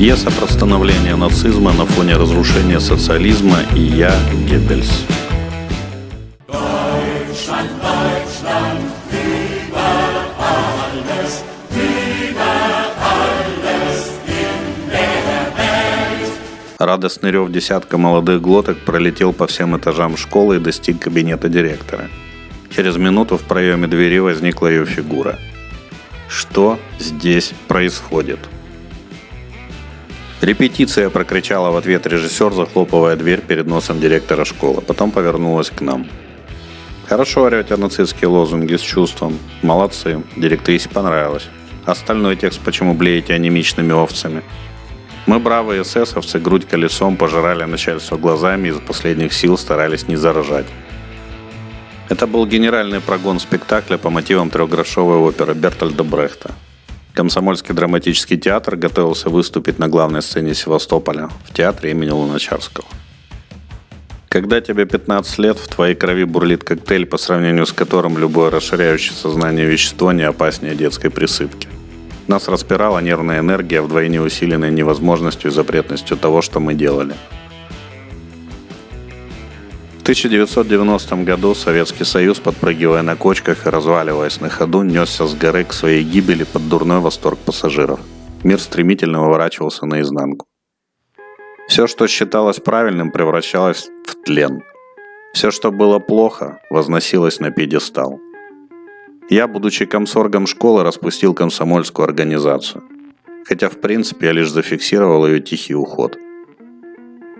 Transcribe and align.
Пьеса 0.00 0.30
про 0.30 0.46
становление 0.46 1.14
нацизма 1.14 1.74
на 1.74 1.84
фоне 1.84 2.16
разрушения 2.16 2.80
социализма 2.80 3.58
и 3.76 3.80
я, 3.80 4.18
Геббельс. 4.48 5.04
Радостный 16.78 17.30
рев 17.30 17.52
десятка 17.52 17.98
молодых 17.98 18.40
глоток 18.40 18.78
пролетел 18.78 19.34
по 19.34 19.46
всем 19.46 19.76
этажам 19.76 20.16
школы 20.16 20.56
и 20.56 20.60
достиг 20.60 20.98
кабинета 20.98 21.50
директора. 21.50 22.08
Через 22.74 22.96
минуту 22.96 23.36
в 23.36 23.42
проеме 23.42 23.86
двери 23.86 24.18
возникла 24.18 24.68
ее 24.68 24.86
фигура. 24.86 25.38
Что 26.26 26.78
здесь 26.98 27.52
происходит? 27.68 28.38
«Репетиция!»– 30.40 31.10
прокричала 31.10 31.70
в 31.70 31.76
ответ 31.76 32.06
режиссер, 32.06 32.54
захлопывая 32.54 33.16
дверь 33.16 33.42
перед 33.42 33.66
носом 33.66 34.00
директора 34.00 34.46
школы. 34.46 34.80
Потом 34.80 35.10
повернулась 35.10 35.70
к 35.70 35.82
нам. 35.82 36.06
«Хорошо 37.06 37.42
орете 37.42 37.76
нацистские 37.76 38.28
лозунги 38.28 38.76
с 38.76 38.80
чувством. 38.80 39.38
Молодцы. 39.62 40.22
Директрисе 40.36 40.88
понравилось. 40.88 41.48
Остальной 41.84 42.36
текст 42.36 42.60
почему 42.60 42.94
блеете 42.94 43.34
анемичными 43.34 43.92
овцами?» 43.92 44.42
Мы, 45.26 45.38
бравые 45.38 45.82
эсэсовцы, 45.82 46.38
грудь 46.38 46.66
колесом 46.66 47.16
пожирали 47.16 47.64
начальство 47.64 48.16
глазами 48.16 48.68
и 48.68 48.70
из 48.70 48.78
последних 48.78 49.34
сил 49.34 49.58
старались 49.58 50.08
не 50.08 50.16
заражать. 50.16 50.66
Это 52.08 52.26
был 52.26 52.46
генеральный 52.46 53.00
прогон 53.00 53.38
спектакля 53.38 53.98
по 53.98 54.10
мотивам 54.10 54.48
трехгрошовой 54.50 55.18
оперы 55.18 55.54
Бертольда 55.54 56.02
Брехта. 56.02 56.52
Комсомольский 57.14 57.74
драматический 57.74 58.38
театр 58.38 58.76
готовился 58.76 59.30
выступить 59.30 59.78
на 59.78 59.88
главной 59.88 60.22
сцене 60.22 60.54
Севастополя 60.54 61.28
в 61.44 61.52
театре 61.52 61.90
имени 61.90 62.10
Луначарского. 62.10 62.86
Когда 64.28 64.60
тебе 64.60 64.86
15 64.86 65.38
лет, 65.38 65.58
в 65.58 65.68
твоей 65.68 65.94
крови 65.94 66.24
бурлит 66.24 66.62
коктейль, 66.62 67.06
по 67.06 67.18
сравнению 67.18 67.66
с 67.66 67.72
которым 67.72 68.16
любое 68.16 68.50
расширяющее 68.50 69.14
сознание 69.14 69.66
вещество 69.66 70.12
не 70.12 70.22
опаснее 70.22 70.74
детской 70.74 71.10
присыпки– 71.10 71.68
нас 72.30 72.46
распирала 72.46 73.00
нервная 73.00 73.40
энергия, 73.40 73.82
вдвойне 73.82 74.22
усиленная 74.22 74.70
невозможностью 74.70 75.50
и 75.50 75.52
запретностью 75.52 76.16
того, 76.16 76.42
что 76.42 76.60
мы 76.60 76.74
делали. 76.74 77.14
В 80.10 80.12
1990 80.12 81.16
году 81.24 81.54
Советский 81.54 82.04
Союз, 82.04 82.40
подпрыгивая 82.40 83.02
на 83.02 83.14
кочках 83.14 83.66
и 83.66 83.70
разваливаясь 83.70 84.40
на 84.40 84.48
ходу, 84.48 84.82
несся 84.82 85.24
с 85.24 85.34
горы 85.34 85.64
к 85.64 85.72
своей 85.72 86.02
гибели 86.02 86.42
под 86.42 86.68
дурной 86.68 86.98
восторг 86.98 87.38
пассажиров. 87.38 88.00
Мир 88.42 88.58
стремительно 88.58 89.20
выворачивался 89.20 89.86
наизнанку. 89.86 90.46
Все, 91.68 91.86
что 91.86 92.08
считалось 92.08 92.58
правильным, 92.58 93.12
превращалось 93.12 93.88
в 94.04 94.16
тлен. 94.24 94.62
Все, 95.32 95.52
что 95.52 95.70
было 95.70 96.00
плохо, 96.00 96.58
возносилось 96.70 97.38
на 97.38 97.52
пьедестал– 97.52 98.18
я, 99.30 99.46
будучи 99.46 99.84
комсоргом 99.84 100.48
школы, 100.48 100.82
распустил 100.82 101.34
комсомольскую 101.34 102.04
организацию. 102.04 102.82
Хотя, 103.44 103.68
в 103.68 103.80
принципе, 103.80 104.26
я 104.26 104.32
лишь 104.32 104.50
зафиксировал 104.50 105.24
ее 105.24 105.38
тихий 105.38 105.76
уход. 105.76 106.18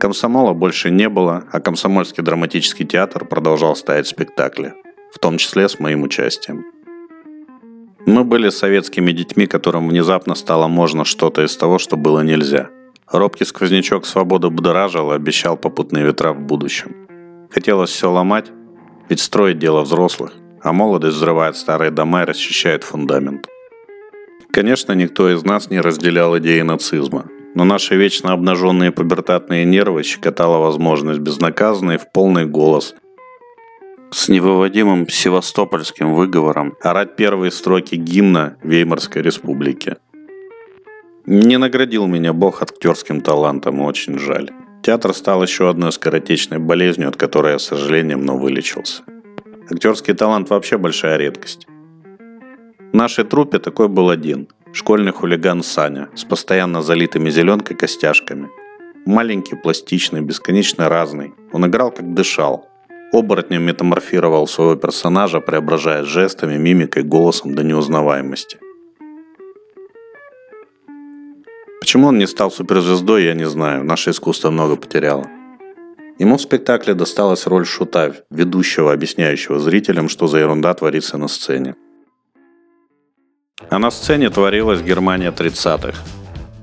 Комсомола 0.00 0.52
больше 0.52 0.90
не 0.90 1.08
было, 1.08 1.44
а 1.52 1.60
комсомольский 1.60 2.22
драматический 2.22 2.86
театр 2.86 3.24
продолжал 3.24 3.74
ставить 3.76 4.06
спектакли, 4.06 4.74
в 5.12 5.18
том 5.18 5.38
числе 5.38 5.68
с 5.68 5.78
моим 5.80 6.02
участием. 6.02 6.64
Мы 8.06 8.24
были 8.24 8.48
советскими 8.48 9.12
детьми, 9.12 9.46
которым 9.46 9.88
внезапно 9.88 10.34
стало 10.34 10.68
можно 10.68 11.04
что-то 11.04 11.44
из 11.44 11.56
того, 11.56 11.78
что 11.78 11.96
было 11.96 12.20
нельзя. 12.20 12.70
Робкий 13.10 13.44
сквознячок 13.44 14.06
свободы 14.06 14.50
будоражил 14.50 15.12
и 15.12 15.16
обещал 15.16 15.56
попутные 15.56 16.04
ветра 16.04 16.32
в 16.32 16.40
будущем. 16.40 16.94
Хотелось 17.50 17.90
все 17.90 18.10
ломать, 18.10 18.50
ведь 19.08 19.20
строить 19.20 19.58
дело 19.58 19.82
взрослых– 19.82 20.32
а 20.62 20.72
молодость 20.72 21.16
взрывает 21.16 21.56
старые 21.56 21.90
дома 21.90 22.22
и 22.22 22.26
расчищает 22.26 22.84
фундамент. 22.84 23.46
Конечно, 24.50 24.92
никто 24.92 25.30
из 25.32 25.44
нас 25.44 25.70
не 25.70 25.80
разделял 25.80 26.36
идеи 26.38 26.62
нацизма, 26.62 27.27
но 27.58 27.64
наши 27.64 27.96
вечно 27.96 28.32
обнаженные 28.32 28.92
пубертатные 28.92 29.64
нервы 29.64 30.04
щекотала 30.04 30.58
возможность 30.58 31.18
безнаказанно 31.18 31.92
и 31.92 31.98
в 31.98 32.12
полный 32.12 32.46
голос 32.46 32.94
с 34.12 34.28
невыводимым 34.28 35.08
севастопольским 35.08 36.14
выговором 36.14 36.76
орать 36.80 37.16
первые 37.16 37.50
строки 37.50 37.96
гимна 37.96 38.58
Веймарской 38.62 39.22
республики. 39.22 39.96
Не 41.26 41.58
наградил 41.58 42.06
меня 42.06 42.32
Бог 42.32 42.62
актерским 42.62 43.22
талантом, 43.22 43.80
очень 43.80 44.20
жаль. 44.20 44.50
Театр 44.84 45.12
стал 45.12 45.42
еще 45.42 45.68
одной 45.68 45.90
скоротечной 45.90 46.58
болезнью, 46.58 47.08
от 47.08 47.16
которой 47.16 47.54
я, 47.54 47.58
с 47.58 47.64
сожалением, 47.64 48.24
но 48.24 48.36
вылечился. 48.36 49.02
Актерский 49.68 50.14
талант 50.14 50.48
вообще 50.50 50.78
большая 50.78 51.16
редкость. 51.16 51.66
В 52.92 52.94
нашей 52.94 53.24
труппе 53.24 53.58
такой 53.58 53.88
был 53.88 54.10
один. 54.10 54.46
Школьный 54.72 55.12
хулиган 55.12 55.62
Саня 55.62 56.08
с 56.14 56.24
постоянно 56.24 56.82
залитыми 56.82 57.30
зеленкой 57.30 57.76
костяшками. 57.76 58.48
Маленький, 59.06 59.56
пластичный, 59.56 60.20
бесконечно 60.20 60.88
разный. 60.88 61.32
Он 61.52 61.66
играл 61.66 61.90
как 61.90 62.14
дышал. 62.14 62.68
Оборотнем 63.12 63.62
метаморфировал 63.62 64.46
своего 64.46 64.76
персонажа, 64.76 65.40
преображая 65.40 66.04
жестами, 66.04 66.58
мимикой, 66.58 67.02
голосом 67.02 67.54
до 67.54 67.64
неузнаваемости. 67.64 68.58
Почему 71.80 72.08
он 72.08 72.18
не 72.18 72.26
стал 72.26 72.50
суперзвездой, 72.50 73.24
я 73.24 73.34
не 73.34 73.46
знаю. 73.46 73.84
Наше 73.84 74.10
искусство 74.10 74.50
много 74.50 74.76
потеряло. 74.76 75.26
Ему 76.18 76.36
в 76.36 76.42
спектакле 76.42 76.92
досталась 76.94 77.46
роль 77.46 77.64
шута, 77.64 78.12
ведущего, 78.30 78.92
объясняющего 78.92 79.58
зрителям, 79.58 80.10
что 80.10 80.26
за 80.26 80.38
ерунда 80.38 80.74
творится 80.74 81.16
на 81.16 81.28
сцене. 81.28 81.76
А 83.70 83.78
на 83.78 83.90
сцене 83.90 84.30
творилась 84.30 84.80
Германия 84.80 85.30
30-х. 85.30 85.98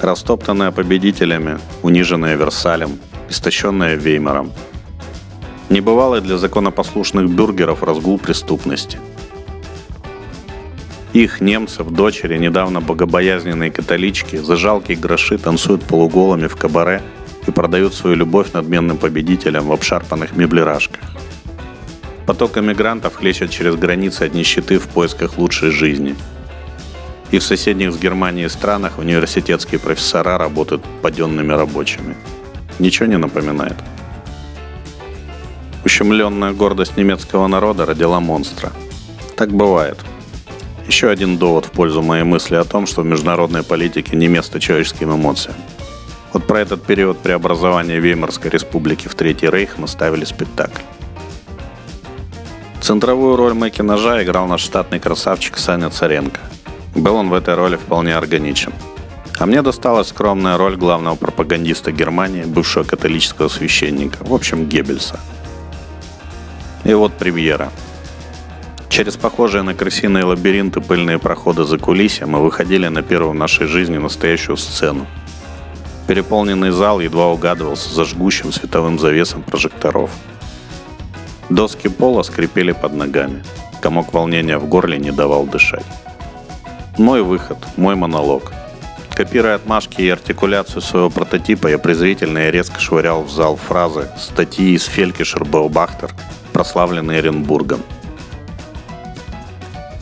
Растоптанная 0.00 0.70
победителями, 0.70 1.58
униженная 1.82 2.36
Версалем, 2.36 2.98
истощенная 3.28 3.96
Веймаром. 3.96 4.52
Небывалый 5.68 6.20
для 6.20 6.36
законопослушных 6.36 7.28
бюргеров 7.30 7.82
разгул 7.82 8.18
преступности. 8.18 8.98
Их, 11.12 11.40
немцев, 11.40 11.88
дочери, 11.90 12.38
недавно 12.38 12.80
богобоязненные 12.80 13.70
католички, 13.70 14.36
за 14.36 14.56
жалкие 14.56 14.96
гроши 14.96 15.38
танцуют 15.38 15.82
полуголыми 15.84 16.46
в 16.46 16.56
кабаре– 16.56 17.02
и 17.46 17.50
продают 17.50 17.94
свою 17.94 18.16
любовь 18.16 18.52
надменным 18.52 18.96
победителям 18.96 19.66
в 19.66 19.72
обшарпанных 19.72 20.36
меблерашках. 20.36 21.02
Поток 22.26 22.58
эмигрантов 22.58 23.16
хлещет 23.16 23.50
через 23.50 23.74
границы 23.74 24.22
от 24.24 24.34
нищеты 24.34 24.78
в 24.78 24.88
поисках 24.88 25.38
лучшей 25.38 25.70
жизни. 25.70 26.14
И 27.30 27.38
в 27.38 27.44
соседних 27.44 27.92
с 27.92 27.98
Германией 27.98 28.48
странах 28.48 28.98
университетские 28.98 29.78
профессора 29.78 30.36
работают 30.36 30.82
паденными 31.02 31.52
рабочими. 31.52 32.16
Ничего 32.78 33.06
не 33.06 33.18
напоминает. 33.18 33.76
Ущемленная 35.84 36.52
гордость 36.52 36.96
немецкого 36.96 37.46
народа 37.46 37.86
родила 37.86 38.20
монстра. 38.20 38.72
Так 39.36 39.52
бывает. 39.52 39.98
Еще 40.86 41.08
один 41.08 41.38
довод 41.38 41.66
в 41.66 41.70
пользу 41.70 42.02
моей 42.02 42.24
мысли 42.24 42.56
о 42.56 42.64
том, 42.64 42.86
что 42.86 43.02
в 43.02 43.06
международной 43.06 43.62
политике 43.62 44.16
не 44.16 44.28
место 44.28 44.58
человеческим 44.58 45.14
эмоциям. 45.14 45.56
Вот 46.32 46.46
про 46.46 46.60
этот 46.60 46.82
период 46.82 47.18
преобразования 47.18 48.00
Веймарской 48.00 48.50
республики 48.50 49.08
в 49.08 49.14
Третий 49.14 49.48
Рейх 49.48 49.78
мы 49.78 49.88
ставили 49.88 50.24
спектакль. 50.24 50.82
Центровую 52.80 53.36
роль 53.36 53.54
Мэки 53.54 53.80
играл 53.80 54.46
наш 54.46 54.62
штатный 54.62 55.00
красавчик 55.00 55.58
Саня 55.58 55.90
Царенко. 55.90 56.40
Был 56.94 57.16
он 57.16 57.30
в 57.30 57.34
этой 57.34 57.54
роли 57.54 57.76
вполне 57.76 58.16
органичен. 58.16 58.72
А 59.38 59.46
мне 59.46 59.62
досталась 59.62 60.08
скромная 60.08 60.56
роль 60.56 60.76
главного 60.76 61.16
пропагандиста 61.16 61.92
Германии, 61.92 62.44
бывшего 62.44 62.84
католического 62.84 63.48
священника, 63.48 64.24
в 64.24 64.34
общем, 64.34 64.66
Геббельса. 64.66 65.18
И 66.84 66.92
вот 66.94 67.12
премьера. 67.14 67.70
Через 68.88 69.16
похожие 69.16 69.62
на 69.62 69.74
крысиные 69.74 70.24
лабиринты 70.24 70.80
пыльные 70.80 71.18
проходы 71.18 71.64
за 71.64 71.78
кулисья 71.78 72.26
мы 72.26 72.40
выходили 72.40 72.88
на 72.88 73.02
первую 73.02 73.32
в 73.32 73.36
нашей 73.36 73.66
жизни 73.66 73.98
настоящую 73.98 74.56
сцену– 74.56 75.06
Переполненный 76.10 76.72
зал 76.72 76.98
едва 76.98 77.28
угадывался 77.28 77.94
за 77.94 78.04
жгущим 78.04 78.52
световым 78.52 78.98
завесом 78.98 79.44
прожекторов. 79.44 80.10
Доски 81.48 81.86
пола 81.86 82.24
скрипели 82.24 82.72
под 82.72 82.94
ногами. 82.94 83.44
Комок 83.80 84.12
волнения 84.12 84.58
в 84.58 84.66
горле 84.68 84.98
не 84.98 85.12
давал 85.12 85.46
дышать. 85.46 85.86
Мой 86.98 87.22
выход, 87.22 87.58
мой 87.76 87.94
монолог. 87.94 88.52
Копируя 89.14 89.56
отмашки 89.56 90.02
и 90.02 90.08
артикуляцию 90.08 90.82
своего 90.82 91.10
прототипа, 91.10 91.68
я 91.68 91.78
презрительно 91.78 92.48
и 92.48 92.50
резко 92.50 92.80
швырял 92.80 93.22
в 93.22 93.30
зал 93.30 93.56
фразы 93.56 94.08
статьи 94.18 94.74
из 94.74 94.84
Фелькишер 94.84 95.44
Беобахтер, 95.44 96.10
прославленные 96.52 97.20
Эренбургом. 97.20 97.80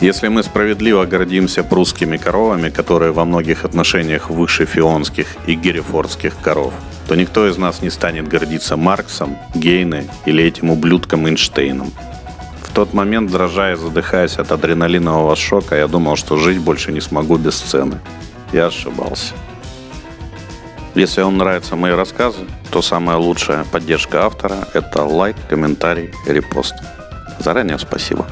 Если 0.00 0.28
мы 0.28 0.42
справедливо 0.42 1.06
гордимся 1.06 1.64
прусскими 1.64 2.18
коровами, 2.18 2.68
которые 2.68 3.12
во 3.12 3.24
многих 3.24 3.64
отношениях 3.64 4.28
выше 4.28 4.66
фионских 4.66 5.26
и 5.46 5.54
герефордских 5.54 6.34
коров, 6.42 6.74
то 7.08 7.14
никто 7.14 7.48
из 7.48 7.56
нас 7.56 7.80
не 7.80 7.88
станет 7.88 8.28
гордиться 8.28 8.76
Марксом, 8.76 9.38
Гейне 9.54 10.04
или 10.26 10.44
этим 10.44 10.70
ублюдком 10.70 11.26
Эйнштейном. 11.26 11.92
Тот 12.76 12.92
момент, 12.92 13.30
дрожа 13.30 13.72
и 13.72 13.74
задыхаясь 13.74 14.36
от 14.36 14.52
адреналинового 14.52 15.34
шока, 15.34 15.76
я 15.76 15.88
думал, 15.88 16.16
что 16.16 16.36
жить 16.36 16.58
больше 16.58 16.92
не 16.92 17.00
смогу 17.00 17.38
без 17.38 17.54
сцены. 17.54 18.00
Я 18.52 18.66
ошибался. 18.66 19.32
Если 20.94 21.22
вам 21.22 21.38
нравятся 21.38 21.74
мои 21.74 21.92
рассказы, 21.92 22.40
то 22.70 22.82
самая 22.82 23.16
лучшая 23.16 23.64
поддержка 23.64 24.26
автора– 24.26 24.68
это 24.74 25.04
лайк, 25.04 25.36
комментарий, 25.48 26.12
репост. 26.26 26.74
Заранее 27.38 27.78
спасибо. 27.78 28.26